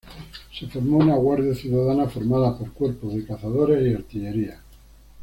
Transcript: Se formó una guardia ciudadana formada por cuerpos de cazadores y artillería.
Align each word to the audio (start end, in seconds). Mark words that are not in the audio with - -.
Se 0.59 0.65
formó 0.65 0.97
una 0.97 1.13
guardia 1.15 1.53
ciudadana 1.53 2.09
formada 2.09 2.57
por 2.57 2.71
cuerpos 2.73 3.13
de 3.13 3.23
cazadores 3.23 3.85
y 3.87 3.93
artillería. 3.93 4.59